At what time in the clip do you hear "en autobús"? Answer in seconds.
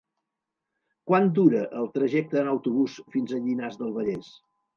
2.41-2.97